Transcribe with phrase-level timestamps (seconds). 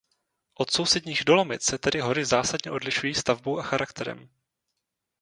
[0.55, 4.29] Od sousedních Dolomit se tedy hory zásadně odlišují stavbou a charakterem.